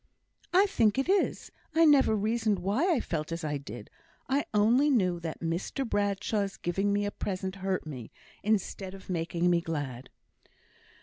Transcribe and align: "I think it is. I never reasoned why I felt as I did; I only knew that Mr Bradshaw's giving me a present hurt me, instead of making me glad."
"I 0.51 0.65
think 0.65 0.97
it 0.97 1.07
is. 1.07 1.51
I 1.75 1.85
never 1.85 2.15
reasoned 2.15 2.57
why 2.57 2.91
I 2.91 2.99
felt 3.01 3.31
as 3.31 3.43
I 3.43 3.57
did; 3.59 3.91
I 4.27 4.45
only 4.51 4.89
knew 4.89 5.19
that 5.19 5.41
Mr 5.41 5.87
Bradshaw's 5.87 6.57
giving 6.57 6.91
me 6.91 7.05
a 7.05 7.11
present 7.11 7.57
hurt 7.57 7.85
me, 7.85 8.11
instead 8.41 8.95
of 8.95 9.11
making 9.11 9.51
me 9.51 9.61
glad." 9.61 10.09